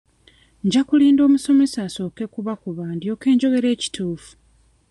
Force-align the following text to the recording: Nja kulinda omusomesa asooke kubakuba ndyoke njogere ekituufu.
Nja 0.65 0.81
kulinda 0.89 1.21
omusomesa 1.27 1.77
asooke 1.87 2.23
kubakuba 2.33 2.85
ndyoke 2.95 3.27
njogere 3.35 3.67
ekituufu. 3.75 4.31